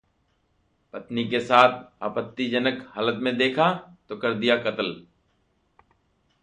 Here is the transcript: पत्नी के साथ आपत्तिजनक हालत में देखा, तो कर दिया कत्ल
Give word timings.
पत्नी 0.93 1.23
के 1.25 1.39
साथ 1.39 1.83
आपत्तिजनक 2.03 2.85
हालत 2.89 3.19
में 3.21 3.37
देखा, 3.37 3.71
तो 4.09 4.17
कर 4.17 4.33
दिया 4.33 4.57
कत्ल 4.57 4.95